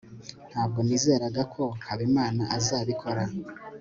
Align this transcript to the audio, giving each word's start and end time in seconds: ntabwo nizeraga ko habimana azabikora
ntabwo 0.51 0.79
nizeraga 0.85 1.41
ko 1.53 1.63
habimana 1.85 2.41
azabikora 2.57 3.23